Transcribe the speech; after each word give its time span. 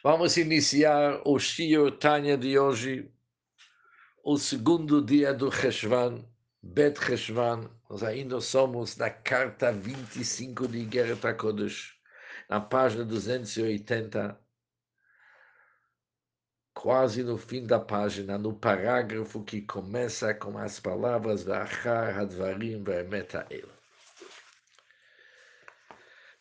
Vamos 0.00 0.36
iniciar 0.36 1.20
o 1.24 1.40
Shio 1.40 1.90
Tanya 1.90 2.36
de 2.38 2.56
hoje, 2.56 3.10
o 4.22 4.38
segundo 4.38 5.04
dia 5.04 5.34
do 5.34 5.50
Cheshvan, 5.50 6.24
Bet 6.62 7.00
Cheshvan. 7.00 7.68
Nós 7.90 8.04
ainda 8.04 8.40
somos 8.40 8.96
na 8.96 9.10
carta 9.10 9.72
25 9.72 10.68
de 10.68 10.88
Geret 10.88 11.26
HaKodesh, 11.26 11.96
na 12.48 12.60
página 12.60 13.04
280, 13.04 14.38
quase 16.72 17.24
no 17.24 17.36
fim 17.36 17.66
da 17.66 17.80
página, 17.80 18.38
no 18.38 18.54
parágrafo 18.54 19.42
que 19.42 19.62
começa 19.62 20.32
com 20.32 20.56
as 20.58 20.78
palavras 20.78 21.42
V'achar 21.42 22.16
Hadvarim 22.16 22.84
Ve'emet 22.84 23.36
Ha'el. 23.36 23.68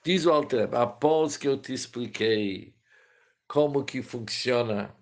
Diz 0.04 0.28
o 0.28 0.32
Alter, 0.32 0.70
após 0.76 1.38
que 1.38 1.48
eu 1.48 1.60
te 1.60 1.74
expliquei 1.74 2.77
como 3.48 3.86
que 3.86 4.02
funciona 4.02 4.96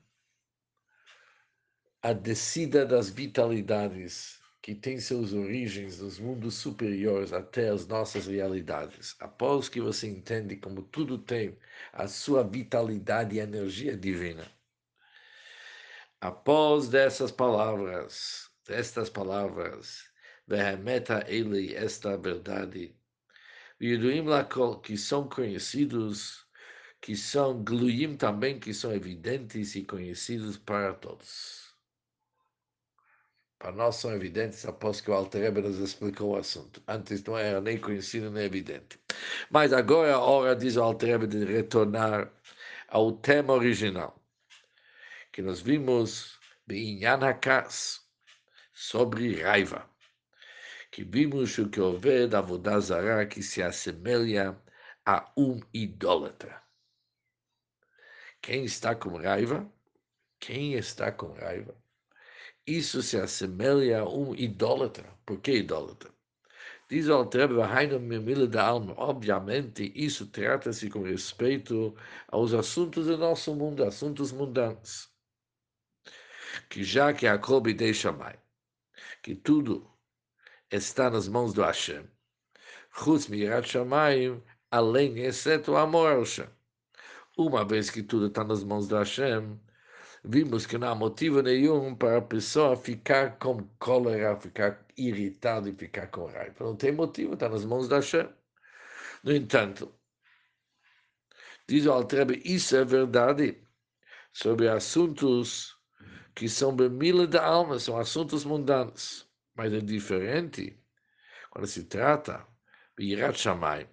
a 2.02 2.14
descida 2.14 2.86
das 2.86 3.10
vitalidades 3.10 4.40
que 4.62 4.74
tem 4.74 5.00
seus 5.00 5.34
origens 5.34 6.00
nos 6.00 6.20
mundos 6.20 6.56
superiores 6.56 7.34
até 7.34 7.70
as 7.70 7.88
nossas 7.88 8.28
realidades. 8.28 9.16
Após 9.20 9.70
que 9.70 9.80
você 9.80 10.08
entende 10.08 10.56
como 10.56 10.82
tudo 10.82 11.18
tem 11.18 11.58
a 11.94 12.08
sua 12.08 12.44
vitalidade 12.44 13.36
e 13.36 13.40
energia 13.40 13.96
divina. 13.96 14.46
Após 16.22 16.90
dessas 16.90 17.32
palavras, 17.32 18.50
destas 18.68 19.10
palavras, 19.10 20.04
Vehemeta 20.48 21.24
ele, 21.28 21.76
esta 21.76 22.16
verdade, 22.18 22.96
que 24.84 24.98
são 24.98 25.28
conhecidos, 25.28 26.45
que 27.06 27.16
são 27.16 27.64
Gluyim 27.64 28.18
também, 28.18 28.60
que 28.60 28.74
são 28.74 28.92
evidentes 28.92 29.76
e 29.76 29.84
conhecidos 29.84 30.58
para 30.58 30.92
todos. 30.92 31.72
Para 33.60 33.72
nós 33.74 33.98
são 33.98 34.12
evidentes 34.12 34.66
após 34.66 35.02
que 35.02 35.12
o 35.12 35.14
Alter 35.14 35.54
nos 35.54 35.78
explicou 35.78 36.32
o 36.32 36.36
assunto. 36.36 36.82
Antes 36.88 37.24
não 37.24 37.38
era 37.38 37.62
nem 37.62 37.78
conhecido 37.78 38.32
nem 38.32 38.46
evidente. 38.46 39.00
Mas 39.52 39.72
agora 39.72 40.10
é 40.10 40.14
a 40.14 40.20
hora, 40.20 40.56
diz 40.56 40.78
o 40.78 40.82
Alter 40.82 41.28
de 41.28 41.46
retornar 41.46 42.34
ao 42.88 43.12
tema 43.12 43.54
original, 43.54 44.20
que 45.32 45.44
nós 45.44 45.62
vimos 45.62 46.40
em 46.68 47.04
Yanakas, 47.04 48.02
sobre 48.74 49.44
raiva 49.44 49.88
que 50.90 51.04
vimos 51.04 51.56
o 51.60 51.70
que 51.70 51.80
houve 51.80 52.26
da 52.26 52.42
Vodazara 52.42 53.28
que 53.28 53.44
se 53.44 53.62
assemelha 53.62 54.58
a 55.06 55.32
um 55.38 55.60
idólatra. 55.72 56.65
Quem 58.46 58.64
está 58.64 58.94
com 58.94 59.18
raiva, 59.18 59.68
quem 60.40 60.76
está 60.76 61.12
com 61.12 61.34
raiva, 61.34 61.76
isso 62.68 63.02
se 63.02 63.18
assemelha 63.18 64.02
a 64.02 64.08
um 64.08 64.36
idólatra. 64.36 65.12
Por 65.26 65.42
que 65.42 65.54
idólatra? 65.54 66.14
Diz 66.88 67.08
o 67.08 67.14
Altrebe, 67.14 67.56
da 68.48 68.64
alma. 68.64 68.94
Obviamente, 68.98 69.92
isso 69.96 70.28
trata-se 70.28 70.92
com 70.92 71.02
respeito 71.02 71.98
aos 72.28 72.54
assuntos 72.54 73.08
do 73.08 73.18
nosso 73.18 73.56
mundo, 73.56 73.84
assuntos 73.84 74.32
mundanos. 74.32 75.12
Que 76.70 76.84
já 76.84 77.14
que 77.14 77.26
a 77.26 77.40
Kobe 77.40 77.74
deixa 77.74 78.12
mais, 78.12 78.38
que 79.24 79.34
tudo 79.34 79.92
está 80.70 81.10
nas 81.10 81.28
mãos 81.28 81.52
do 81.52 81.64
Hashem. 81.64 82.08
Chutz 82.92 83.28
mirat 83.28 83.68
shamayim, 83.68 84.40
além, 84.70 85.18
exceto 85.18 85.72
o 85.72 85.78
amor 85.78 86.12
ao 86.12 86.20
Hashem. 86.20 86.56
Uma 87.38 87.66
vez 87.66 87.90
que 87.90 88.02
tudo 88.02 88.28
está 88.28 88.44
nas 88.44 88.64
mãos 88.64 88.88
do 88.88 88.96
Hashem, 88.96 89.60
vimos 90.24 90.66
que 90.66 90.78
não 90.78 90.88
há 90.90 90.96
motivo 90.96 91.42
nenhum 91.42 91.94
para 91.94 92.18
a 92.18 92.22
pessoa 92.22 92.78
ficar 92.78 93.38
com 93.38 93.68
cólera, 93.78 94.40
ficar 94.40 94.86
irritado 94.98 95.68
e 95.68 95.74
ficar 95.74 96.08
com 96.08 96.28
raiva. 96.28 96.64
Não 96.64 96.76
tem 96.76 96.94
motivo, 96.94 97.34
está 97.34 97.50
nas 97.50 97.66
mãos 97.66 97.90
do 97.90 97.96
Hashem. 97.96 98.30
No 99.24 99.34
entanto, 99.34 99.94
diz 101.68 101.86
o 101.86 101.92
Altrebe, 101.92 102.42
isso 102.46 102.76
é 102.76 102.86
verdade 102.86 103.62
sobre 104.32 104.70
assuntos 104.70 105.76
que 106.34 106.48
são 106.48 106.76
bemila 106.76 107.28
da 107.28 107.46
alma, 107.46 107.80
são 107.80 107.98
assuntos 107.98 108.46
mundanos. 108.46 109.30
Mas 109.56 109.74
é 109.74 109.80
diferente 109.80 110.82
quando 111.50 111.68
se 111.68 111.86
trata 111.86 112.46
de 112.98 113.06
Irat 113.06 113.40
Shammai, 113.40 113.90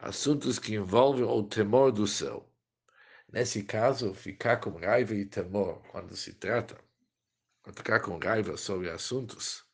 assuntos 0.00 0.58
que 0.58 0.74
envolvem 0.74 1.24
o 1.24 1.42
temor 1.42 1.92
do 1.92 2.06
céu. 2.06 2.50
Nesse 3.32 3.62
caso, 3.62 4.12
ficar 4.14 4.56
com 4.58 4.70
raiva 4.70 5.14
e 5.14 5.24
temor 5.24 5.82
quando 5.90 6.16
se 6.16 6.34
trata, 6.34 6.76
ficar 7.74 8.00
com 8.00 8.18
raiva 8.18 8.56
sobre 8.56 8.90
assuntos 8.90 9.64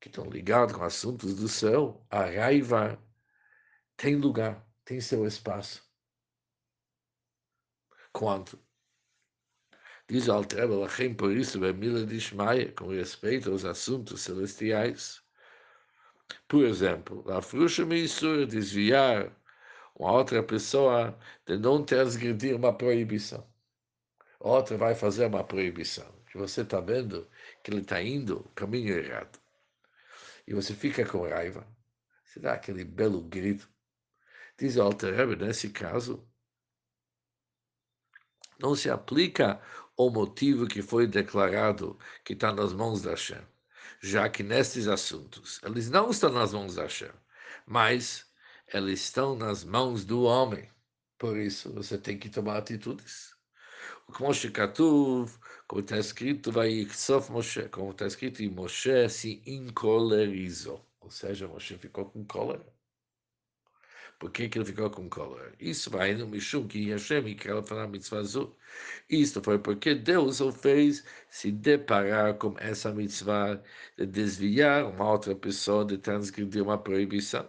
que 0.00 0.08
estão 0.08 0.30
ligados 0.30 0.76
com 0.76 0.84
assuntos 0.84 1.34
do 1.34 1.48
céu, 1.48 2.06
a 2.08 2.24
raiva 2.26 3.02
tem 3.96 4.14
lugar, 4.14 4.64
tem 4.84 5.00
seu 5.00 5.26
espaço. 5.26 5.82
Quando 8.12 8.62
Diz 10.10 10.26
o 10.26 10.32
Altreba, 10.32 10.74
Lachem, 10.74 11.14
por 11.14 11.36
isso, 11.36 11.60
Bemila 11.60 12.06
de 12.06 12.16
Ishmael, 12.16 12.74
com 12.74 12.88
respeito 12.88 13.50
aos 13.50 13.66
assuntos 13.66 14.22
celestiais. 14.22 15.22
Por 16.46 16.64
exemplo, 16.64 17.24
a 17.30 17.42
fruxa 17.42 17.84
Meissura 17.84 18.46
desviar 18.46 19.30
uma 19.94 20.12
outra 20.12 20.42
pessoa 20.42 21.18
de 21.46 21.58
não 21.58 21.84
transgredir 21.84 22.56
uma 22.56 22.72
proibição. 22.72 23.46
Outra 24.40 24.76
vai 24.76 24.94
fazer 24.94 25.26
uma 25.26 25.42
proibição, 25.42 26.10
que 26.30 26.38
você 26.38 26.62
está 26.62 26.80
vendo 26.80 27.28
que 27.62 27.70
ele 27.70 27.80
está 27.80 28.00
indo 28.00 28.48
caminho 28.54 28.96
errado. 28.96 29.38
E 30.46 30.54
você 30.54 30.72
fica 30.74 31.04
com 31.04 31.28
raiva. 31.28 31.66
Você 32.24 32.40
dá 32.40 32.54
aquele 32.54 32.84
belo 32.84 33.20
grito. 33.22 33.68
Diz 34.56 34.76
o 34.76 34.82
Alter 34.82 35.36
nesse 35.36 35.70
caso, 35.70 36.26
não 38.58 38.74
se 38.74 38.90
aplica 38.90 39.60
o 39.96 40.10
motivo 40.10 40.66
que 40.66 40.82
foi 40.82 41.06
declarado 41.06 41.98
que 42.24 42.32
está 42.32 42.52
nas 42.52 42.72
mãos 42.72 43.02
da 43.02 43.10
Hashem, 43.10 43.42
já 44.00 44.28
que 44.28 44.42
nestes 44.42 44.88
assuntos 44.88 45.60
eles 45.64 45.90
não 45.90 46.10
estão 46.10 46.30
nas 46.30 46.52
mãos 46.52 46.74
da 46.76 46.82
Hashem, 46.82 47.10
mas 47.66 48.26
eles 48.72 49.00
estão 49.00 49.36
nas 49.36 49.64
mãos 49.64 50.04
do 50.04 50.22
homem. 50.22 50.68
Por 51.18 51.36
isso 51.36 51.72
você 51.72 51.98
tem 51.98 52.18
que 52.18 52.28
tomar 52.28 52.58
atitudes. 52.58 53.34
Como 54.12 54.32
está 54.32 55.98
escrito, 55.98 56.50
vai 56.52 56.86
Moshe, 57.30 57.68
como 57.68 57.90
está 57.90 58.06
escrito, 58.06 58.42
e 58.42 58.48
Moshe 58.48 59.08
se 59.08 59.42
encolerizou, 59.46 60.84
ou 61.00 61.10
seja, 61.10 61.46
Moshe 61.48 61.76
ficou 61.76 62.06
com 62.06 62.24
cólera. 62.24 62.77
Por 64.18 64.30
que, 64.30 64.48
que 64.48 64.58
ele 64.58 64.64
ficou 64.64 64.90
com 64.90 65.08
cólera? 65.08 65.52
Isso 65.60 65.90
vai 65.90 66.14
no 66.14 66.26
Mishum 66.26 66.66
que 66.68 66.90
Hashem 66.90 67.34
quer 67.36 67.62
falar 67.64 67.88
mitzvah 67.88 68.18
azul. 68.20 68.56
Isto 69.08 69.42
foi 69.42 69.58
porque 69.58 69.94
Deus 69.94 70.40
o 70.40 70.52
fez 70.52 71.04
se 71.30 71.52
deparar 71.52 72.36
com 72.38 72.54
essa 72.58 72.92
mitzvah 72.92 73.62
de 73.96 74.06
desviar 74.06 74.84
uma 74.86 75.12
outra 75.12 75.34
pessoa 75.34 75.84
de 75.84 75.98
transgredir 75.98 76.62
uma 76.62 76.78
proibição. 76.78 77.48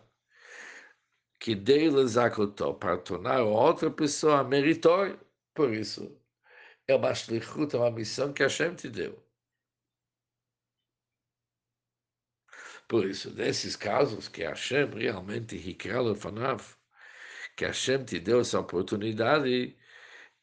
Que 1.39 1.55
Deus 1.55 2.17
acotou 2.17 2.75
para 2.75 2.97
tornar 2.97 3.43
outra 3.43 3.89
pessoa 3.91 4.43
meritória. 4.43 5.19
Por 5.53 5.73
isso, 5.73 6.15
é 6.87 6.95
uma 6.95 7.13
shlichut, 7.13 7.75
é 7.75 7.79
uma 7.79 7.91
missão 7.91 8.33
que 8.33 8.43
Hashem 8.43 8.75
te 8.75 8.89
deu. 8.89 9.28
Por 12.89 13.05
isso, 13.05 13.31
nesses 13.35 13.75
casos 13.75 14.27
que 14.27 14.43
Hashem 14.43 14.89
realmente 14.89 15.55
riquela 15.55 16.15
fanav, 16.15 16.75
que 17.55 17.63
Hashem 17.63 18.03
te 18.03 18.19
deu 18.19 18.41
essa 18.41 18.59
oportunidade, 18.59 19.77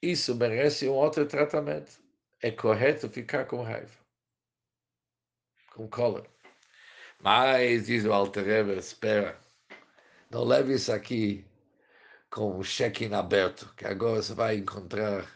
isso 0.00 0.32
merece 0.36 0.88
um 0.88 0.92
outro 0.92 1.26
tratamento. 1.26 2.00
É 2.40 2.52
correto 2.52 3.08
ficar 3.08 3.46
com 3.46 3.62
raiva, 3.64 3.98
com 5.74 5.88
cólera. 5.88 6.30
Mas, 7.20 7.86
diz 7.86 8.04
o 8.04 8.12
Alter 8.12 8.46
espera, 8.78 9.40
não 10.30 10.44
leve 10.44 10.74
isso 10.74 10.92
aqui 10.92 11.44
com 12.30 12.58
o 12.58 12.62
cheque 12.62 13.12
aberto, 13.12 13.74
que 13.76 13.86
agora 13.86 14.22
você 14.22 14.34
vai 14.34 14.56
encontrar 14.58 15.26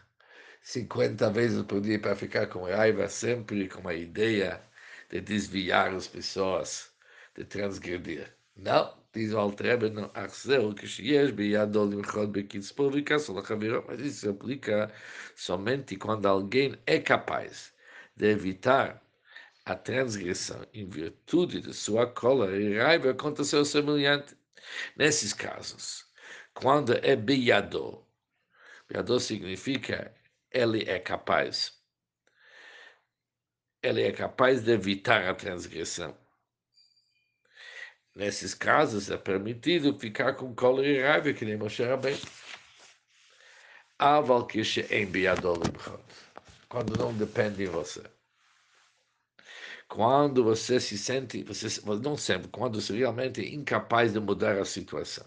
50 0.61 1.29
vezes 1.31 1.61
por 1.63 1.81
dia 1.81 1.99
para 1.99 2.15
ficar 2.15 2.47
com 2.47 2.63
raiva, 2.63 3.09
sempre 3.09 3.67
com 3.67 3.85
a 3.89 3.93
ideia 3.93 4.61
de 5.09 5.19
desviar 5.19 5.93
as 5.93 6.07
pessoas 6.07 6.90
de 7.35 7.45
transgredir. 7.45 8.33
Não, 8.55 8.97
diz 9.13 9.33
o 9.33 9.39
Altrebe, 9.39 9.89
não, 9.89 10.11
Arceu, 10.13 10.73
que 10.73 10.87
Shiesh, 10.87 11.31
Beyadol, 11.31 11.89
Limchot, 11.89 12.27
Bekitzpor, 12.27 12.91
Vikassol, 12.91 13.39
Achaviro, 13.39 13.83
mas 13.87 13.99
isso 14.01 14.19
se 14.21 14.29
aplica 14.29 14.91
somente 15.35 15.95
quando 15.95 16.25
alguém 16.25 16.75
é 16.85 16.99
capaz 16.99 17.73
de 18.15 18.27
evitar 18.29 19.01
a 19.65 19.75
transgressão 19.75 20.65
em 20.73 20.87
virtude 20.87 21.61
de 21.61 21.73
sua 21.73 22.07
cólera 22.07 22.57
e 22.59 22.77
raiva 22.77 23.13
contra 23.13 23.43
seu 23.43 23.63
semelhante. 23.63 24.35
Nesses 24.97 25.33
casos, 25.33 26.05
quando 26.53 26.93
é 26.93 27.15
beiador, 27.15 28.03
Yadó 28.93 29.19
significa 29.19 30.13
ele 30.51 30.83
é 30.89 30.99
capaz. 30.99 31.79
Ele 33.81 34.03
é 34.03 34.11
capaz 34.11 34.61
de 34.63 34.71
evitar 34.71 35.27
a 35.27 35.33
transgressão. 35.33 36.15
Nesses 38.21 38.53
casos 38.53 39.09
é 39.09 39.17
permitido 39.17 39.97
ficar 39.97 40.35
com 40.35 40.53
cólera 40.53 40.87
e 40.87 41.01
raiva, 41.01 41.33
que 41.33 41.43
nem 41.43 41.57
Moshe 41.57 41.83
Rabbeinu. 41.83 42.21
Aval 43.97 44.45
que 44.45 44.61
em 44.61 45.11
quando 46.69 46.99
não 46.99 47.17
depende 47.17 47.55
de 47.55 47.65
você. 47.65 48.03
Quando 49.87 50.43
você 50.43 50.79
se 50.79 50.99
sente, 50.99 51.41
você 51.41 51.81
não 51.99 52.15
sempre, 52.15 52.47
quando 52.49 52.79
você 52.79 52.95
realmente 52.95 53.41
é 53.41 53.55
incapaz 53.55 54.13
de 54.13 54.19
mudar 54.19 54.55
a 54.59 54.65
situação. 54.65 55.25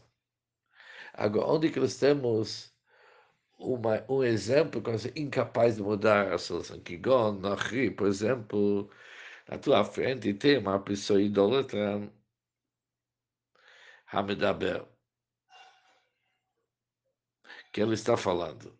Agora, 1.14 1.48
onde 1.48 1.70
que 1.70 1.80
nós 1.80 1.96
temos 1.96 2.72
uma, 3.58 4.04
um 4.08 4.22
exemplo 4.22 4.80
quando 4.80 5.00
você 5.00 5.12
é 5.16 5.20
incapaz 5.20 5.74
de 5.74 5.82
mudar 5.82 6.32
a 6.32 6.38
situação? 6.38 6.78
Kigon, 6.78 7.40
Nachri, 7.40 7.90
por 7.90 8.06
exemplo, 8.06 8.88
na 9.48 9.58
tua 9.58 9.84
frente 9.84 10.32
tem 10.32 10.58
uma 10.58 10.78
pessoa 10.78 11.20
idólatra, 11.20 12.08
Hamidaber, 14.06 14.86
que 17.72 17.80
ele 17.80 17.94
está 17.94 18.16
falando. 18.16 18.78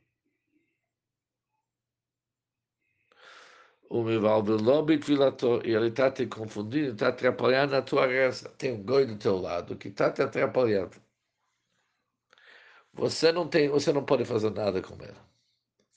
E 5.64 5.70
ele 5.70 5.88
está 5.88 6.10
te 6.10 6.26
confundindo, 6.26 6.92
está 6.92 7.08
atrapalhando 7.08 7.76
a 7.76 7.82
tua 7.82 8.06
reza. 8.06 8.48
Tem 8.58 8.72
um 8.72 8.82
goi 8.84 9.06
do 9.06 9.16
teu 9.18 9.36
lado 9.38 9.76
que 9.76 9.88
está 9.88 10.10
te 10.10 10.22
atrapalhando. 10.22 11.00
Você 12.92 13.32
não 13.32 13.48
tem, 13.48 13.68
você 13.68 13.92
não 13.92 14.04
pode 14.04 14.24
fazer 14.24 14.50
nada 14.50 14.80
com 14.82 14.94
ele. 15.02 15.16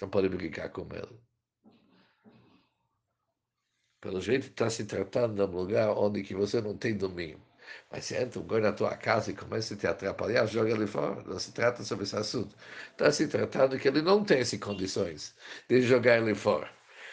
Não 0.01 0.09
pode 0.09 0.29
brincar 0.29 0.69
com 0.69 0.81
ele. 0.93 1.19
Pelo 4.01 4.21
jeito 4.21 4.47
está 4.47 4.69
se 4.69 4.85
tratando 4.85 5.35
de 5.35 5.41
um 5.41 5.55
lugar 5.55 5.89
onde 5.97 6.23
que 6.23 6.33
você 6.35 6.61
não 6.61 6.77
tem 6.77 6.97
domínio. 6.97 7.46
Mas 7.91 8.05
se 8.05 8.15
entra 8.15 8.39
um 8.39 8.43
goi 8.43 8.61
na 8.61 8.71
tua 8.71 8.95
casa 8.95 9.31
e 9.31 9.33
começa 9.35 9.73
a 9.73 9.77
te 9.77 9.87
atrapalhar, 9.87 10.45
joga 10.45 10.71
ele 10.71 10.87
fora. 10.87 11.23
Não 11.23 11.39
se 11.39 11.51
trata 11.53 11.83
sobre 11.83 12.03
esse 12.05 12.15
assunto. 12.15 12.55
Está 12.91 13.11
se 13.11 13.27
tratando 13.27 13.77
que 13.79 13.87
ele 13.87 14.01
não 14.01 14.23
tem 14.23 14.39
essas 14.39 14.59
condições 14.59 15.35
de 15.69 15.81
jogar 15.81 16.17
ele 16.17 16.35
fora. 16.35 16.69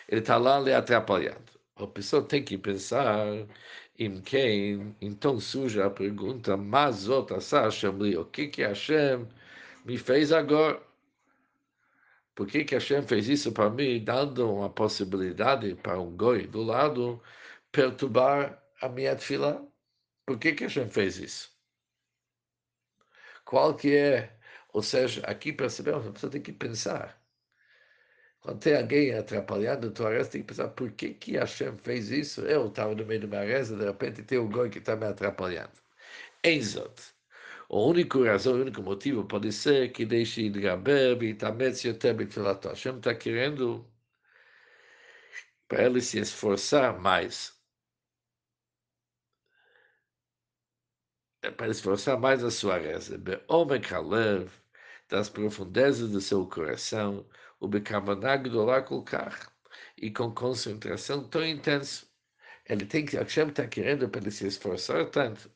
Ele 0.08 0.20
está 0.20 0.36
lá 0.36 0.60
lhe 0.60 0.72
atrapalhando. 0.72 1.52
A 1.76 1.86
pessoa 1.86 2.22
tem 2.22 2.42
que 2.44 2.56
pensar 2.58 3.26
em 3.98 4.20
quem, 4.20 4.94
então 5.00 5.40
surge 5.40 5.80
a 5.80 5.90
pergunta, 5.90 6.56
mas 6.56 7.08
outra 7.08 7.38
Hashem, 7.38 8.16
o 8.16 8.24
que 8.24 8.48
que 8.48 8.62
Hashem 8.62 9.26
me 9.84 9.98
fez 9.98 10.32
agora? 10.32 10.80
Por 12.34 12.46
que 12.48 12.64
que 12.64 12.74
Hashem 12.74 13.02
fez 13.06 13.28
isso 13.28 13.52
para 13.52 13.70
mim, 13.70 14.02
dando 14.04 14.52
uma 14.52 14.68
possibilidade 14.70 15.74
para 15.76 16.00
um 16.00 16.16
goi 16.16 16.46
do 16.46 16.62
lado 16.62 17.22
perturbar 17.70 18.60
a 18.80 18.88
minha 18.88 19.16
fila? 19.16 19.64
Por 20.26 20.38
que 20.38 20.52
que 20.54 20.64
Hashem 20.64 20.88
fez 20.90 21.18
isso? 21.18 21.50
Qual 23.44 23.74
que 23.76 23.94
é? 23.96 24.36
Ou 24.72 24.82
seja, 24.82 25.20
aqui 25.26 25.52
percebemos, 25.52 26.06
a 26.06 26.12
pessoa 26.12 26.30
tem 26.32 26.42
que 26.42 26.52
pensar. 26.52 27.22
Quando 28.40 28.60
tem 28.60 28.76
alguém 28.76 29.14
atrapalhando 29.14 29.88
a 29.88 29.90
tua 29.90 30.10
reza, 30.10 30.30
tem 30.30 30.42
que 30.42 30.48
pensar 30.48 30.68
por 30.68 30.90
que, 30.92 31.14
que 31.14 31.36
Hashem 31.38 31.76
fez 31.78 32.10
isso? 32.10 32.42
Eu 32.42 32.68
estava 32.68 32.94
no 32.94 33.06
meio 33.06 33.20
de 33.20 33.26
uma 33.26 33.40
reza, 33.40 33.76
de 33.76 33.84
repente 33.84 34.22
tem 34.22 34.38
um 34.38 34.50
goi 34.50 34.68
que 34.70 34.78
está 34.78 34.96
me 34.96 35.06
atrapalhando. 35.06 35.72
Enzot. 36.44 37.14
O 37.68 37.88
único 37.88 38.24
razão, 38.24 38.54
o 38.54 38.60
único 38.62 38.82
motivo 38.82 39.24
pode 39.24 39.52
ser 39.52 39.92
que 39.92 40.04
deixe 40.04 40.50
vitametz 41.18 41.84
yoter 41.84 42.14
bitfilato. 42.14 42.68
Hashem 42.68 42.96
está 42.98 43.14
querendo 43.14 43.86
para 45.68 45.84
ele 45.84 46.00
se 46.00 46.18
esforçar 46.18 47.00
mais. 47.00 47.52
Para 51.50 51.68
esforçar 51.70 52.18
mais 52.18 52.42
a 52.42 52.50
sua 52.50 52.78
reza. 52.78 53.18
Be'omek 53.18 53.92
halev, 53.92 54.50
das 55.08 55.28
profundezas 55.28 56.10
do 56.10 56.20
seu 56.20 56.46
coração, 56.46 57.26
o 57.60 57.68
Bekavanah 57.68 58.36
Gdolá 58.36 58.82
Kolkar, 58.82 59.52
e 59.96 60.10
com 60.10 60.32
concentração 60.32 61.28
tão 61.28 61.44
intensa. 61.46 62.06
Ele 62.66 62.86
tem 62.86 63.04
que, 63.04 63.16
Hashem 63.16 63.48
está 63.48 63.66
querendo 63.66 64.08
para 64.08 64.20
ele 64.22 64.30
se 64.30 64.46
esforçar 64.46 65.10
tanto 65.10 65.50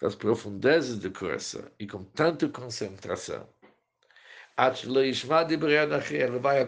das 0.00 0.14
profundezas 0.14 0.98
do 0.98 1.10
coração 1.12 1.70
e 1.78 1.86
com 1.86 2.04
tanta 2.04 2.48
concentração. 2.48 3.48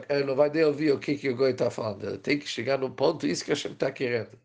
Ele 0.09 0.25
não 0.25 0.37
vai 0.37 0.51
nem 0.51 0.65
ouvir 0.65 0.93
o 0.93 0.99
que, 0.99 1.17
que 1.17 1.29
o 1.29 1.37
Goi 1.37 1.51
está 1.53 1.71
falando. 1.71 2.05
Ele 2.05 2.19
tem 2.19 2.39
que 2.39 2.47
chegar 2.47 2.79
no 2.79 2.91
ponto, 2.91 3.27
isso 3.27 3.45
que 3.45 3.51
Hashem 3.51 3.73
está 3.73 3.91
querendo. 3.91 4.39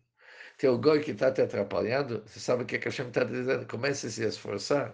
Tem 0.57 0.69
o 0.69 0.78
Goi 0.78 1.02
que 1.04 1.12
está 1.12 1.31
te 1.31 1.42
atrapalhando, 1.42 2.22
você 2.25 2.40
sabe 2.40 2.63
o 2.63 2.66
que, 2.66 2.80
que 2.80 2.86
Hashem 2.86 3.07
está 3.07 3.24
dizendo? 3.24 3.68
Comece 3.68 4.07
a 4.07 4.10
se 4.10 4.24
esforçar, 4.24 4.94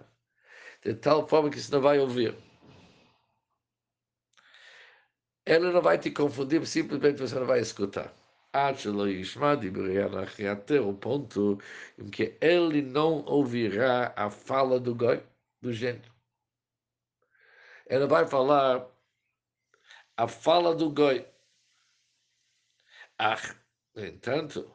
de 0.84 0.94
tal 0.94 1.26
forma 1.28 1.50
que 1.50 1.60
você 1.60 1.72
não 1.72 1.80
vai 1.80 1.98
ouvir 1.98 2.36
ele 5.44 5.72
não 5.72 5.82
vai 5.82 5.98
te 5.98 6.10
confundir, 6.10 6.64
simplesmente 6.66 7.20
você 7.20 7.34
não 7.38 7.46
vai 7.46 7.60
escutar. 7.60 8.12
O 10.86 10.94
ponto 10.94 11.58
em 11.98 12.10
que 12.10 12.36
ele 12.40 12.82
não 12.82 13.24
ouvirá 13.24 14.12
a 14.16 14.30
fala 14.30 14.78
do 14.78 14.94
goi, 14.94 15.22
do 15.60 15.72
gênero. 15.72 16.12
Ele 17.86 18.06
vai 18.06 18.26
falar 18.26 18.86
a 20.16 20.28
fala 20.28 20.74
do 20.74 20.90
goi. 20.90 21.26
Ah, 23.18 23.36
no 23.94 24.04
entanto, 24.04 24.70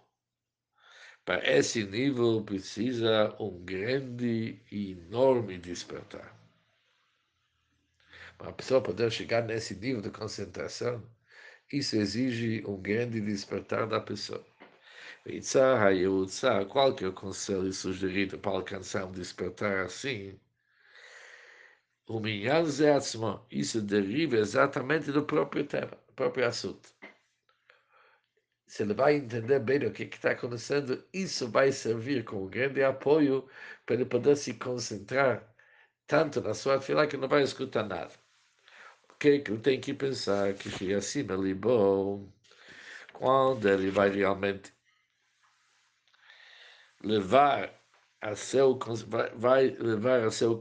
para 1.27 1.45
esse 1.45 1.83
nível 1.83 2.41
precisa 2.41 3.35
um 3.38 3.62
grande 3.65 4.62
e 4.71 4.94
enorme 4.94 5.57
despertar. 5.57 6.33
Para 8.38 8.51
a 8.51 8.53
pessoa 8.53 8.81
poder 8.81 9.12
chegar 9.12 9.44
nesse 9.44 9.75
nível 9.75 10.01
de 10.01 10.09
concentração, 10.09 11.03
isso 11.69 11.97
exige 11.97 12.63
um 12.65 12.81
grande 12.81 13.19
despertar 13.19 13.88
da 13.88 14.00
pessoa. 14.00 14.41
Que 15.25 17.03
é 17.03 17.07
o 17.09 17.13
conselho 17.13 17.73
sugerido 17.73 18.39
para 18.39 18.51
alcançar 18.51 19.03
um 19.03 19.12
despertar 19.12 19.85
assim? 19.85 20.39
O 22.07 22.21
minyan 22.21 22.63
isso 23.51 23.81
deriva 23.81 24.37
exatamente 24.37 25.11
do 25.11 25.23
próprio 25.23 25.66
tema, 25.66 25.92
do 26.07 26.13
próprio 26.13 26.47
assunto. 26.47 26.96
Se 28.68 28.83
ele 28.83 28.94
vai 28.94 29.16
entender 29.16 29.59
bem 29.59 29.86
o 29.86 29.92
que 29.94 30.04
está 30.04 30.31
acontecendo, 30.31 31.04
isso 31.14 31.50
vai 31.50 31.71
servir 31.71 32.24
como 32.26 32.50
grande 32.50 32.83
apoio 32.83 33.47
para 33.86 33.95
ele 33.95 34.06
poder 34.06 34.36
se 34.38 34.54
concentrar 34.56 35.44
tanto 36.07 36.42
na 36.42 36.54
sua 36.54 36.81
fila 36.81 37.07
que 37.07 37.18
não 37.18 37.28
vai 37.30 37.44
escutar 37.44 37.83
nada. 37.83 38.14
Que, 39.19 39.40
que 39.40 39.52
ele 39.52 39.62
tem 39.62 39.80
que 39.81 39.94
pensar 39.94 40.54
que 40.56 40.69
chega 40.69 40.97
acima 40.97 41.33
ali 41.33 41.54
bom 41.54 42.30
quando 43.14 43.68
ele 43.68 43.90
vai 43.92 44.09
realmente 44.09 44.74
levar 47.04 47.74
a 48.21 48.36
seu 48.36 48.78
vai, 49.36 49.69
levar 49.71 50.24
a 50.26 50.31
seu 50.31 50.59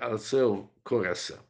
ao 0.00 0.18
seu 0.18 0.70
coração. 0.84 1.49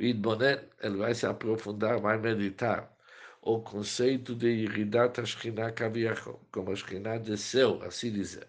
Idbonet, 0.00 0.66
ele 0.80 0.96
vai 0.96 1.14
se 1.14 1.26
aprofundar, 1.26 2.00
vai 2.00 2.16
meditar 2.16 2.90
o 3.42 3.60
conceito 3.60 4.34
de 4.34 4.48
Iridat 4.48 5.20
Ashkina 5.20 5.70
Kaviachol, 5.72 6.40
como 6.50 6.70
a 6.70 6.72
Ashkina 6.72 7.18
desceu, 7.18 7.82
assim 7.82 8.10
dizer. 8.10 8.48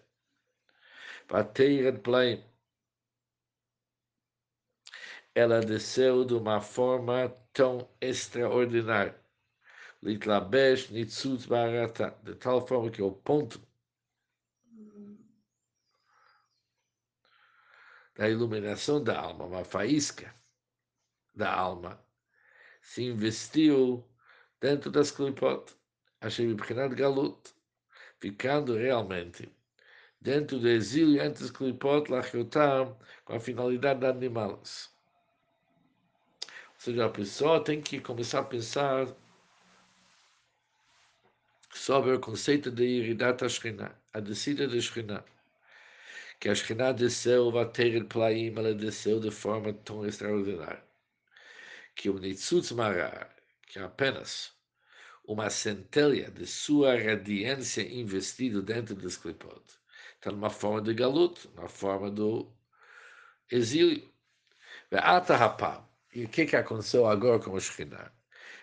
Vateiret 1.28 1.98
Plaim, 2.00 2.42
ela 5.34 5.60
desceu 5.60 6.24
de 6.24 6.34
uma 6.34 6.60
forma 6.60 7.28
tão 7.52 7.86
extraordinária. 8.00 9.20
Litlabesh 10.02 10.90
nitzut 10.90 11.46
barata, 11.48 12.16
de 12.22 12.34
tal 12.34 12.66
forma 12.66 12.90
que 12.90 13.02
o 13.02 13.12
ponto 13.12 13.60
da 18.14 18.28
iluminação 18.28 19.02
da 19.02 19.18
alma, 19.20 19.44
uma 19.44 19.64
faísca 19.64 20.34
da 21.34 21.52
alma, 21.52 21.98
se 22.80 23.04
investiu 23.04 24.04
dentro 24.60 24.90
das 24.90 25.10
clipot, 25.10 25.74
Hashem 26.20 26.54
Bichinat 26.54 26.94
Galut, 26.94 27.54
ficando 28.20 28.76
realmente 28.76 29.50
dentro 30.20 30.58
do 30.58 30.68
exílio 30.68 31.20
entre 31.20 31.44
as 31.44 31.50
clipot, 31.50 32.08
Lachiotam, 32.10 32.96
com 33.24 33.34
a 33.34 33.40
finalidade 33.40 34.00
de 34.00 34.06
animá-las. 34.06 34.92
Seja, 36.78 37.06
a 37.06 37.10
pessoa 37.10 37.62
tem 37.62 37.80
que 37.80 38.00
começar 38.00 38.40
a 38.40 38.44
pensar 38.44 39.06
sobre 41.72 42.12
o 42.12 42.20
conceito 42.20 42.70
de 42.70 42.84
Iridat 42.84 43.48
Shekhinah, 43.48 43.94
a 44.12 44.20
descida 44.20 44.68
da 44.68 44.80
Shekhinah, 44.80 45.24
que 46.38 46.48
a 46.48 46.54
Shekhinah 46.54 46.92
desceu, 46.92 47.50
Vater 47.50 48.04
Plaim, 48.06 48.52
ela 48.56 48.74
desceu 48.74 49.20
de 49.20 49.30
forma 49.30 49.72
tão 49.72 50.04
extraordinária, 50.04 50.82
que 51.94 52.10
o 52.10 52.18
Nitzutz 52.18 52.72
Marar, 52.72 53.34
que 53.66 53.78
é 53.78 53.82
apenas 53.82 54.52
uma 55.24 55.50
centelha 55.50 56.30
de 56.30 56.46
sua 56.46 56.96
radiância 57.00 57.82
investido 57.82 58.62
dentro 58.62 58.94
dos 58.94 59.16
clipot, 59.16 59.62
está 60.14 60.30
numa 60.30 60.50
forma 60.50 60.82
de 60.82 60.94
galut, 60.94 61.48
na 61.54 61.68
forma 61.68 62.10
do 62.10 62.52
exílio. 63.50 64.10
E 66.14 66.24
o 66.24 66.28
que, 66.28 66.46
que 66.46 66.56
aconteceu 66.56 67.06
agora 67.06 67.38
com 67.38 67.52
o 67.52 67.60
Shekhinah? 67.60 68.12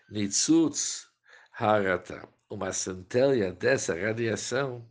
Nitzutz 0.09 1.07
Harata, 1.51 2.27
uma 2.49 2.71
centelha 2.73 3.51
dessa 3.51 3.95
radiação, 3.95 4.87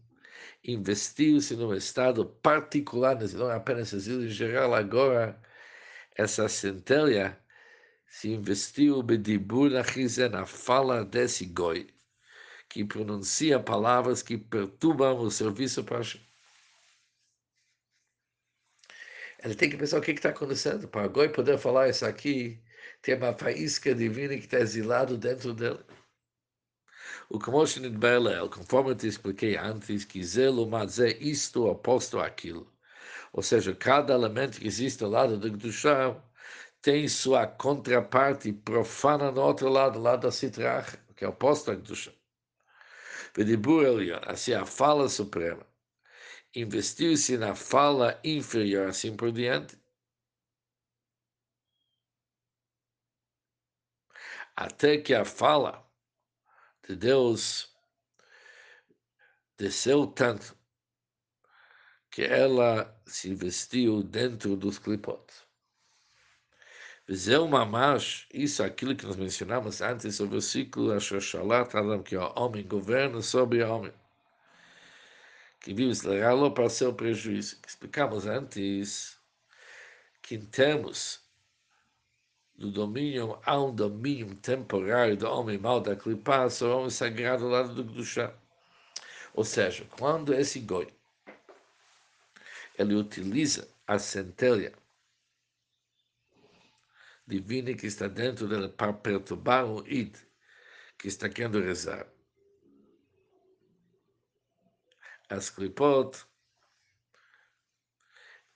investiu-se 0.64 1.56
num 1.56 1.74
estado 1.74 2.26
particular, 2.26 3.16
não 3.34 3.50
apenas 3.50 3.92
exílio 3.92 4.26
em 4.26 4.30
geral, 4.30 4.74
agora 4.74 5.40
essa 6.16 6.48
centelha 6.48 7.38
se 8.10 8.30
investiu 8.30 9.02
bedibur 9.02 9.70
na 9.70 10.46
fala 10.46 11.04
desse 11.04 11.46
goi, 11.46 11.88
que 12.68 12.84
pronuncia 12.84 13.60
palavras 13.60 14.22
que 14.22 14.36
perturbam 14.36 15.18
o 15.20 15.30
serviço 15.30 15.84
para 15.84 16.00
Ele 19.42 19.54
tem 19.54 19.70
que 19.70 19.76
pensar 19.76 19.98
o 19.98 20.02
que 20.02 20.10
está 20.10 20.30
acontecendo. 20.30 20.88
Para 20.88 21.06
goi 21.06 21.28
poder 21.28 21.58
falar 21.58 21.88
isso 21.88 22.04
aqui, 22.04 22.60
tem 23.02 23.14
uma 23.16 23.32
faísca 23.32 23.94
divina 23.94 24.34
que 24.34 24.44
está 24.44 24.58
exilado 24.58 25.16
dentro 25.16 25.54
dele. 25.54 25.78
O 27.30 27.38
Kamoshin 27.38 27.88
Belel, 27.90 28.48
conforme 28.48 28.90
eu 28.90 28.96
te 28.96 29.06
expliquei 29.06 29.56
antes, 29.56 30.04
que 30.04 30.24
zelo 30.24 30.68
mazé 30.68 31.16
isto 31.20 31.66
oposto 31.66 32.18
àquilo. 32.18 32.72
Ou 33.32 33.42
seja, 33.42 33.74
cada 33.74 34.14
elemento 34.14 34.58
que 34.58 34.66
existe 34.66 35.04
ao 35.04 35.10
lado 35.10 35.38
do 35.38 35.50
Gdushah 35.50 36.16
tem 36.80 37.08
sua 37.08 37.46
contraparte 37.46 38.52
profana 38.52 39.30
no 39.30 39.42
outro 39.42 39.68
lado, 39.68 39.98
lado 39.98 40.22
da 40.22 40.32
Sitrach, 40.32 40.96
que 41.16 41.24
é 41.24 41.28
oposto 41.28 41.70
à 41.70 41.74
Gdushah. 41.74 42.14
Vedibur 43.34 43.84
Elion, 43.84 44.20
assim 44.26 44.52
a 44.52 44.64
fala 44.64 45.08
suprema, 45.08 45.66
investiu-se 46.54 47.36
na 47.36 47.54
fala 47.54 48.20
inferior, 48.24 48.88
assim 48.88 49.16
por 49.16 49.32
diante, 49.32 49.78
até 54.56 54.98
que 54.98 55.14
a 55.14 55.24
fala 55.24 55.88
de 56.86 56.96
Deus 56.96 57.72
desceu 59.56 60.06
tanto 60.06 60.56
que 62.10 62.22
ela 62.22 63.00
se 63.06 63.34
vestiu 63.34 64.02
dentro 64.02 64.56
dos 64.56 64.78
clipotes. 64.78 65.47
Zeu 67.10 67.48
Mamash, 67.48 68.26
isso 68.34 68.62
é 68.62 68.66
aquilo 68.66 68.94
que 68.94 69.06
nós 69.06 69.16
mencionamos 69.16 69.80
antes, 69.80 70.20
o 70.20 70.28
versículo 70.28 70.92
Ashoshalat 70.92 71.74
Adam, 71.74 72.02
que 72.02 72.14
o 72.14 72.32
homem 72.36 72.66
governa 72.66 73.22
sobre 73.22 73.62
o 73.62 73.74
homem, 73.74 73.92
que 75.58 75.72
vive 75.72 75.90
eslerá-lo 75.90 76.50
para 76.52 76.68
seu 76.68 76.92
prejuízo. 76.92 77.56
Explicamos 77.66 78.26
antes 78.26 79.18
que 80.20 80.34
em 80.34 80.44
termos 80.44 81.22
do 82.54 82.70
domínio, 82.70 83.38
há 83.42 83.58
um 83.58 83.74
domínio 83.74 84.34
temporário 84.34 85.16
do 85.16 85.26
homem 85.30 85.56
mau 85.56 85.80
da 85.80 85.96
clipa 85.96 86.50
sobre 86.50 86.74
o 86.74 86.78
homem 86.78 86.90
sagrado 86.90 87.44
ao 87.44 87.50
lado 87.50 87.82
do 87.82 88.04
chá. 88.04 88.34
Ou 89.32 89.44
seja, 89.44 89.86
quando 89.96 90.34
esse 90.34 90.60
goi 90.60 90.92
ele 92.78 92.94
utiliza 92.94 93.66
a 93.86 93.98
centelha 93.98 94.74
divina 97.28 97.74
que 97.74 97.86
está 97.86 98.08
dentro 98.08 98.48
dele 98.48 98.68
para 98.70 98.92
perturbar 98.92 99.66
o 99.66 99.86
id 99.86 100.16
que 100.96 101.08
está 101.08 101.28
querendo 101.28 101.60
rezar. 101.60 102.10
As 105.28 105.50
clipot, 105.50 106.26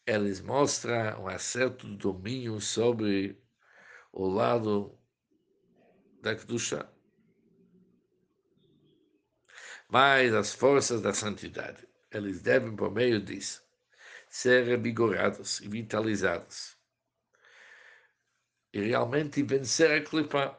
eles 0.07 0.41
mostram 0.41 1.27
um 1.27 1.39
certo 1.39 1.87
domínio 1.97 2.61
sobre 2.63 3.39
o 4.11 4.27
lado 4.27 4.99
da 6.23 6.35
Kedusha. 6.35 6.91
Mas 9.87 10.33
as 10.33 10.55
forças 10.55 11.03
da 11.03 11.13
santidade, 11.13 11.87
eles 12.11 12.41
devem, 12.41 12.75
por 12.75 12.91
meio 12.91 13.21
disso, 13.21 13.63
ser 14.31 14.65
revigorados 14.65 15.61
e 15.61 15.69
vitalizados 15.69 16.72
e 18.73 18.81
realmente 18.81 19.43
vencer 19.43 19.91
a 19.93 20.01
clipa. 20.05 20.59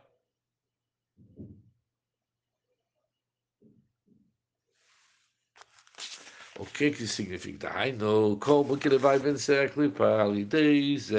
O 6.57 6.65
que 6.65 6.91
que 6.91 7.07
significa? 7.07 7.69
Ai, 7.73 7.91
não, 7.91 8.35
como 8.39 8.77
que 8.77 8.87
ele 8.87 8.97
vai 8.97 9.17
vencer 9.19 9.65
a 9.65 9.69
clipa? 9.69 10.21
Ali 10.23 10.45
diz, 10.45 11.11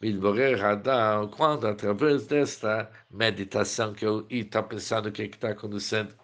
Midborer 0.00 0.62
Hadar, 0.64 1.28
quando 1.28 1.66
através 1.66 2.26
desta 2.26 2.90
meditação 3.10 3.92
que 3.94 4.04
eu 4.06 4.26
está 4.30 4.62
pensando 4.62 5.06
o 5.08 5.12
que 5.12 5.22
está 5.22 5.50
acontecendo, 5.50 6.14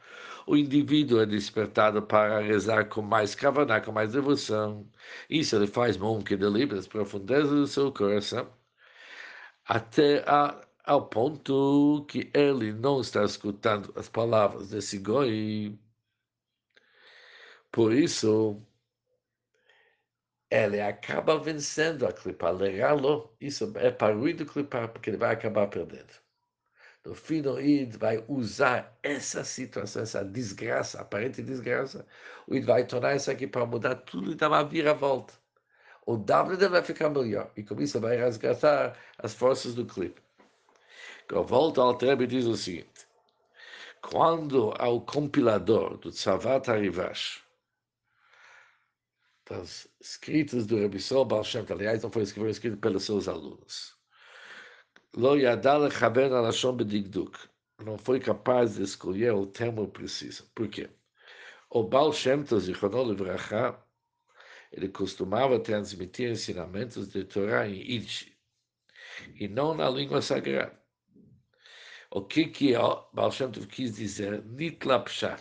o 0.46 0.56
indivíduo 0.56 1.20
é 1.20 1.26
despertado 1.26 2.02
para 2.02 2.40
rezar 2.40 2.86
com 2.88 3.02
mais 3.02 3.34
kavaná, 3.34 3.80
com 3.80 3.92
mais 3.92 4.12
devoção. 4.12 4.86
Isso 5.28 5.56
ele 5.56 5.66
faz 5.66 5.96
mum 5.96 6.22
que 6.22 6.36
delibera 6.36 6.78
as 6.80 6.86
profundezas 6.86 7.50
do 7.50 7.66
seu 7.66 7.92
coração 7.92 8.48
até 9.66 10.22
a, 10.28 10.60
ao 10.84 11.08
ponto 11.08 12.04
que 12.08 12.30
ele 12.34 12.72
não 12.72 13.00
está 13.00 13.24
escutando 13.24 13.92
as 13.96 14.08
palavras 14.08 14.70
desse 14.70 14.98
goi. 14.98 15.78
Por 17.72 17.92
isso, 17.92 18.62
ele 20.50 20.80
acaba 20.80 21.38
vencendo 21.38 22.06
a 22.06 22.12
clipa, 22.12 22.50
legá-lo, 22.50 23.34
isso 23.40 23.72
é 23.76 23.90
para 23.90 24.16
o 24.16 24.32
do 24.34 24.46
clipar, 24.46 24.88
porque 24.92 25.10
ele 25.10 25.16
vai 25.18 25.34
acabar 25.34 25.68
perdendo. 25.68 26.14
No 27.04 27.14
fim, 27.14 27.40
o 27.46 27.60
Id 27.60 27.96
vai 27.96 28.24
usar 28.28 28.98
essa 29.02 29.44
situação, 29.44 30.02
essa 30.02 30.24
desgraça, 30.24 31.00
aparente 31.00 31.42
desgraça, 31.42 32.06
o 32.46 32.54
Id 32.56 32.64
vai 32.64 32.86
tornar 32.86 33.16
isso 33.16 33.30
aqui 33.30 33.46
para 33.46 33.66
mudar 33.66 33.96
tudo 33.96 34.32
e 34.32 34.34
dar 34.34 34.48
uma 34.48 34.64
vira-volta 34.64 35.34
o 36.06 36.16
W 36.16 36.68
vai 36.68 36.82
ficar 36.82 37.10
melhor. 37.10 37.50
E 37.56 37.62
com 37.64 37.80
isso 37.82 38.00
vai 38.00 38.16
resgatar 38.16 38.96
as 39.18 39.34
forças 39.34 39.74
do 39.74 39.84
clipe. 39.84 40.22
Eu 41.28 41.42
volto 41.44 41.80
ao 41.80 41.98
e 42.00 42.26
diz 42.26 42.46
o 42.46 42.56
seguinte: 42.56 43.06
quando 44.00 44.72
ao 44.78 45.00
compilador 45.00 45.98
do 45.98 46.10
Tzavat 46.12 46.70
Harivash, 46.70 47.42
das 49.50 49.88
escritas 50.00 50.66
do 50.66 50.76
Rebbe 50.76 51.00
Sol 51.00 51.24
Baal 51.24 51.42
Shem, 51.42 51.66
aliás, 51.68 52.02
não 52.02 52.10
foi 52.10 52.22
escrito 52.22 52.76
pelos 52.76 53.04
seus 53.04 53.26
alunos, 53.26 53.96
Lo 55.16 55.36
Yadal 55.36 55.90
Chaber 55.90 56.32
Alashon 56.32 56.76
Bedigduk, 56.76 57.36
não 57.84 57.98
foi 57.98 58.20
capaz 58.20 58.76
de 58.76 58.82
escolher 58.82 59.32
o 59.32 59.46
termo 59.46 59.88
preciso. 59.88 60.48
Por 60.54 60.68
quê? 60.68 60.88
O 61.68 61.82
Baal 61.82 62.12
Shem 62.12 62.44
Tov, 62.44 62.60
Zichrono 62.60 63.10
Livracha, 63.10 63.76
ele 64.72 64.88
costumava 64.88 65.58
transmitir 65.60 66.30
ensinamentos 66.30 67.08
de 67.08 67.24
Torá 67.24 67.68
em 67.68 67.74
Yiddish, 67.74 68.32
e 69.34 69.48
não 69.48 69.74
na 69.74 69.88
língua 69.88 70.20
sagrada. 70.20 70.78
O 72.10 72.22
que 72.24 72.46
que 72.46 72.72
Baal 73.12 73.32
Shem 73.32 73.50
Tov 73.50 73.66
quis 73.66 73.96
dizer? 73.96 74.44
Nitlapshah, 74.44 75.38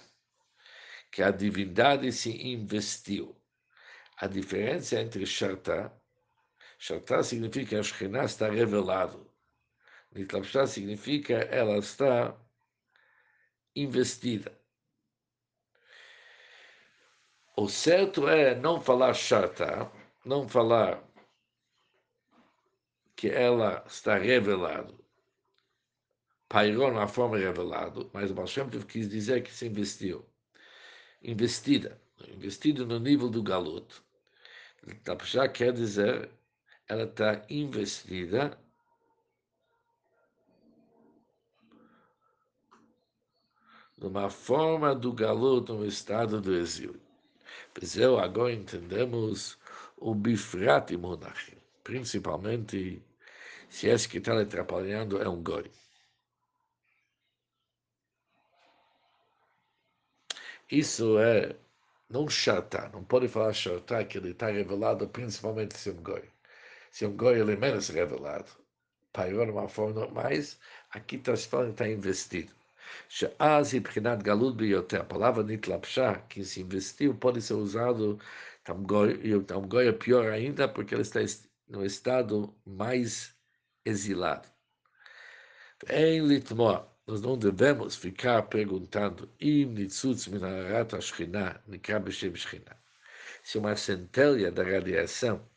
que 1.12 1.22
a 1.22 1.32
divindade 1.32 2.12
se 2.12 2.32
investiu. 2.48 3.40
A 4.18 4.28
diferença 4.28 5.00
entre 5.00 5.26
Shartá, 5.26 5.92
Shartá 6.80 7.22
significa 7.24 7.70
que 7.70 7.76
a 7.76 7.84
Shekhinah 7.84 8.26
está 8.26 8.50
revelado. 8.50 9.30
Nitlapshah 10.14 10.68
significa 10.68 11.34
ela 11.34 11.78
está 11.78 12.36
investida. 13.76 14.58
O 17.58 17.70
certo 17.70 18.28
é 18.28 18.54
não 18.54 18.82
falar 18.82 19.14
chata, 19.14 19.90
não 20.26 20.46
falar 20.46 21.02
que 23.16 23.30
ela 23.30 23.82
está 23.88 24.18
revelado, 24.18 25.00
pairou 26.50 26.92
na 26.92 27.08
forma 27.08 27.38
revelado, 27.38 28.10
mas 28.14 28.30
o 28.30 28.34
Baal 28.34 28.48
quis 28.90 29.08
dizer 29.08 29.42
que 29.42 29.54
se 29.54 29.68
investiu. 29.68 30.26
Investida, 31.24 32.02
investido 32.28 32.86
no 32.86 33.00
nível 33.00 33.30
do 33.30 33.42
galuto. 33.42 34.04
Já 35.24 35.48
quer 35.48 35.72
dizer, 35.72 36.30
ela 36.90 37.04
está 37.04 37.42
investida 37.50 38.60
numa 43.98 44.30
forma 44.30 44.94
do 44.94 45.14
galuto 45.14 45.74
no 45.74 45.86
estado 45.86 46.42
do 46.42 46.54
exílio. 46.54 47.05
Eu 47.96 48.20
agora 48.20 48.54
entendemos 48.54 49.58
o 49.98 50.14
bifrat 50.16 50.92
monachim, 50.98 51.58
principalmente 51.84 53.02
se 53.70 53.88
esse 53.88 54.08
que 54.08 54.18
está 54.18 54.40
atrapalhando 54.40 55.22
é 55.22 55.28
um 55.30 55.42
goi. 55.44 55.70
Isso 60.72 61.20
é 61.20 61.56
não 62.10 62.28
chartar, 62.30 62.92
não 62.92 63.04
pode 63.04 63.28
falar 63.28 63.54
chartar 63.54 64.06
que 64.06 64.18
ele 64.18 64.32
está 64.32 64.48
revelado 64.48 65.08
principalmente 65.08 65.78
se 65.78 65.90
um 65.90 66.02
goi. 66.02 66.24
Se 66.92 67.06
um 67.06 67.16
goi 67.16 67.40
ele 67.40 67.54
é 67.54 67.56
menos 67.56 67.90
revelado, 67.90 68.52
paior 69.14 69.46
de 69.46 69.52
uma 69.52 69.68
forma 69.68 70.08
mais, 70.08 70.60
aqui 70.92 71.18
está 71.18 71.36
se 71.36 71.48
falando 71.48 71.72
está 71.72 71.88
investido. 71.88 72.54
A 75.00 75.04
palavra 75.04 75.44
nitlapshá, 75.44 76.20
que 76.30 76.44
se 76.44 76.62
investiu, 76.62 77.16
pode 77.16 77.42
ser 77.42 77.54
usado 77.54 78.20
tamgoia 78.64 79.94
pior 79.94 80.32
ainda, 80.32 80.68
porque 80.68 80.96
ele 80.96 81.02
está 81.02 81.20
no 81.68 81.86
estado 81.86 82.56
mais 82.66 83.36
exilado. 83.84 84.48
Em 85.90 86.26
litmoa, 86.26 86.92
nós 87.06 87.22
não 87.22 87.38
devemos 87.38 87.96
ficar 87.96 88.44
perguntando 88.44 89.32
im 89.40 89.66
nitzutz. 89.66 90.30
Se 93.44 93.58
uma 93.58 93.76
centelha 93.76 94.52
da 94.52 94.64
radiação 94.64 95.48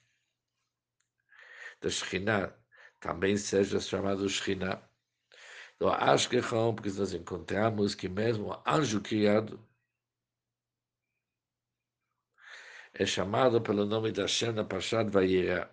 da 1.80 1.88
shkina 1.88 2.54
também 3.00 3.36
seja 3.36 3.80
chamada 3.80 4.28
shkina, 4.28 4.82
então, 5.78 5.92
acho 5.92 6.28
que 6.28 6.40
porque 6.42 6.90
nós 6.90 7.14
encontramos 7.14 7.94
que 7.94 8.08
mesmo 8.08 8.48
o 8.48 8.62
anjo 8.66 9.00
criado 9.00 9.64
é 12.92 13.06
chamado 13.06 13.62
pelo 13.62 13.86
nome 13.86 14.10
da 14.10 14.22
Hashem 14.22 14.52
na 14.52 14.64
Pashat 14.64 15.08
Vayera. 15.08 15.70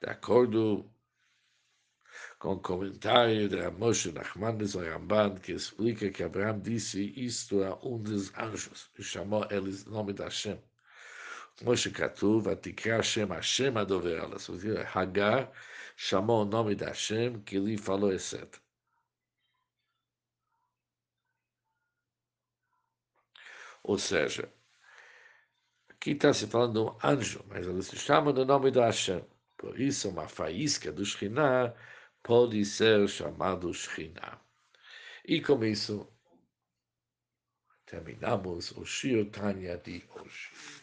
De 0.00 0.08
acordo 0.08 0.88
com 2.38 2.52
o 2.52 2.60
comentário 2.60 3.48
de 3.48 3.68
Moshe 3.72 4.12
Nachmanides 4.12 4.76
o 4.76 4.80
Ramban, 4.80 5.34
que 5.40 5.52
explica 5.52 6.10
que 6.10 6.22
Abraão 6.22 6.60
disse 6.60 7.12
isto 7.16 7.64
a 7.64 7.74
um 7.84 8.00
dos 8.00 8.32
anjos, 8.38 8.90
e 8.96 9.02
chamou 9.02 9.44
ele 9.50 9.70
o 9.86 9.90
nome 9.90 10.12
da 10.12 10.24
Hashem. 10.24 10.69
Moshe 11.61 11.89
שכתוב, 11.89 12.47
ותקרא 12.47 12.97
Hashem 12.97 13.31
השם 13.31 13.77
הדובר 13.77 14.23
עליו. 14.23 14.39
זאת 14.39 14.63
אומרת, 14.63 14.85
הגר 14.95 15.45
chamou 15.97 16.41
o 16.41 16.45
nome 16.45 16.75
da 16.75 16.87
Hashem, 16.87 17.41
que 17.41 17.57
lhe 17.57 17.77
falou, 17.77 18.13
etc. 18.13 18.61
Ou 23.83 23.97
seja, 23.97 24.51
aqui 25.89 26.11
está 26.11 26.33
se 26.33 26.47
falando 26.47 26.73
de 26.73 26.79
um 26.79 26.97
anjo, 27.03 27.45
mas 27.47 27.67
ele 27.67 27.83
se 27.83 27.95
chama 27.97 28.33
do 28.33 28.45
nome 28.45 28.71
da 28.71 28.85
Hashem. 28.87 29.23
Por 29.57 29.79
isso, 29.79 30.09
uma 30.09 30.27
faísca 30.27 30.91
do 30.91 31.05
Shekhinah 31.05 31.73
pode 32.23 32.65
ser 32.65 33.07
chamado 33.07 33.73
Shekhinah. 33.73 34.41
E 35.23 35.41
com 35.41 35.63
isso, 35.63 36.11
terminamos 37.85 38.71
o 38.71 38.85
Shir 38.85 39.29
Tanya 39.31 39.77
de 39.77 40.03
hoje. 40.15 40.78